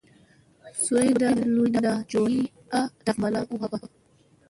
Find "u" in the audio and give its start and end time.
3.53-3.55